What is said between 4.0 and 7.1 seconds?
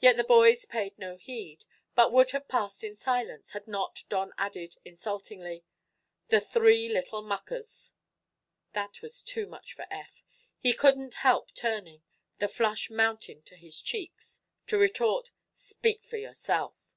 Don added, insultingly: "The three